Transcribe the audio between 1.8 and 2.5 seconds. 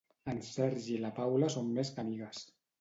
que amigues.